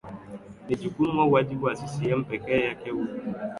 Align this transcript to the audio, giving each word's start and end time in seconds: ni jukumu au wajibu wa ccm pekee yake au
ni 0.69 0.75
jukumu 0.75 1.21
au 1.21 1.31
wajibu 1.31 1.65
wa 1.65 1.75
ccm 1.75 2.23
pekee 2.23 2.59
yake 2.63 2.89
au 2.89 3.05